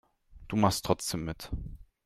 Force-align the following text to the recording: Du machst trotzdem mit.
Du 0.47 0.55
machst 0.55 0.83
trotzdem 0.85 1.25
mit. 1.25 1.51